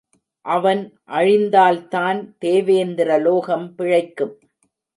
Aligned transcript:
அவன் 0.45 0.81
அழிந்தால்தான் 1.09 2.19
தேவேந்திரலோகம் 2.45 3.67
பிழைக்கும். 3.75 4.35